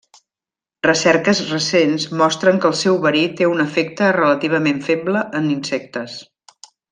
[0.85, 6.19] Recerques recents mostren que el seu verí té un efecte relativament feble en insectes.